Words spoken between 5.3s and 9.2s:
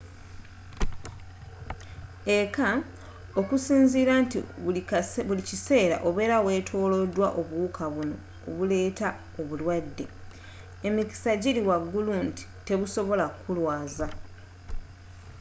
kiseera obera wetoloddwa obuwuka bunno obuleta